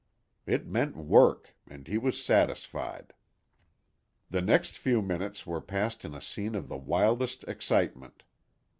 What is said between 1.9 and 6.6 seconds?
was satisfied. The next few minutes were passed in a scene